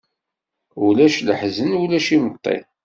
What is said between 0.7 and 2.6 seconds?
Ulac leḥzen, ulac imeṭṭi.